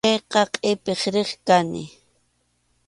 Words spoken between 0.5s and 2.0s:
qʼipiq riq kani.